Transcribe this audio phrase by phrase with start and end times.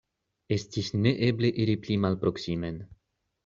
[0.55, 2.85] Estis neeble iri pli malproksimen.